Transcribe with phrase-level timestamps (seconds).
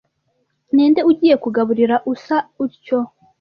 [0.75, 2.99] Ni nde ugiye kugaburira usa utyo